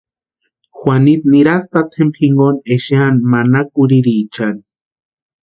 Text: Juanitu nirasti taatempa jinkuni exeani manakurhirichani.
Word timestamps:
Juanitu 0.79 1.33
nirasti 1.33 1.71
taatempa 1.77 2.23
jinkuni 2.23 2.65
exeani 2.77 3.29
manakurhirichani. 3.35 4.61